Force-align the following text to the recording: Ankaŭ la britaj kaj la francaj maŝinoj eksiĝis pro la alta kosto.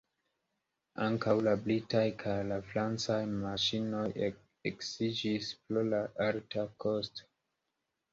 Ankaŭ 1.07 1.33
la 1.47 1.51
britaj 1.65 2.05
kaj 2.23 2.37
la 2.51 2.57
francaj 2.69 3.17
maŝinoj 3.33 4.05
eksiĝis 4.71 5.51
pro 5.67 5.85
la 5.91 6.01
alta 6.29 6.65
kosto. 6.87 7.29